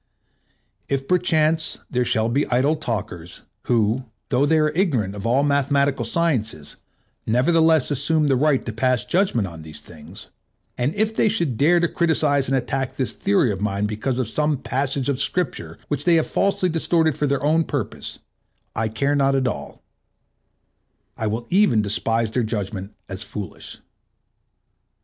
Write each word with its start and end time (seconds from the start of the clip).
If 0.89 1.07
perchance 1.07 1.77
there 1.87 2.05
shall 2.05 2.27
be 2.27 2.47
idle 2.47 2.75
talkers, 2.75 3.43
who, 3.65 4.05
though 4.29 4.47
they 4.47 4.57
are 4.57 4.71
ignorant 4.71 5.13
of 5.13 5.27
all 5.27 5.43
mathematical 5.43 6.05
sciences, 6.05 6.77
nevertheless 7.27 7.91
assume 7.91 8.27
the 8.27 8.35
right 8.35 8.65
to 8.65 8.73
pass 8.73 9.05
judgment 9.05 9.47
on 9.47 9.61
these 9.61 9.79
things, 9.79 10.29
and 10.75 10.95
if 10.95 11.15
they 11.15 11.29
should 11.29 11.55
dare 11.55 11.79
to 11.79 11.87
criticise 11.87 12.47
and 12.47 12.57
attack 12.57 12.95
this 12.95 13.13
theory 13.13 13.51
of 13.51 13.61
mine 13.61 13.85
because 13.85 14.17
of 14.17 14.27
some 14.27 14.57
passage 14.57 15.07
of 15.07 15.19
Scripture 15.19 15.77
which 15.87 16.05
they 16.05 16.15
have 16.15 16.25
falsely 16.25 16.67
distorted 16.69 17.15
for 17.15 17.27
their 17.27 17.43
own 17.43 17.63
purpose, 17.63 18.17
I 18.75 18.87
care 18.87 19.15
not 19.15 19.35
at 19.35 19.47
all; 19.47 19.83
I 21.15 21.27
will 21.27 21.45
even 21.51 21.83
despise 21.83 22.31
their 22.31 22.41
judgment 22.41 22.95
as 23.07 23.21
foolish. 23.21 23.77